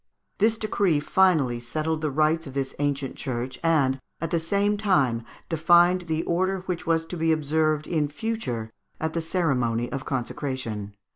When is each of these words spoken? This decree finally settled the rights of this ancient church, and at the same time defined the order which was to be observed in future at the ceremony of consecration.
This 0.39 0.57
decree 0.57 0.99
finally 0.99 1.59
settled 1.59 2.01
the 2.01 2.09
rights 2.09 2.47
of 2.47 2.55
this 2.55 2.73
ancient 2.79 3.15
church, 3.17 3.59
and 3.63 3.99
at 4.19 4.31
the 4.31 4.39
same 4.39 4.75
time 4.75 5.23
defined 5.47 6.07
the 6.07 6.23
order 6.23 6.61
which 6.61 6.87
was 6.87 7.05
to 7.05 7.15
be 7.15 7.31
observed 7.31 7.85
in 7.85 8.07
future 8.07 8.71
at 8.99 9.13
the 9.13 9.21
ceremony 9.21 9.91
of 9.91 10.03
consecration. 10.03 10.95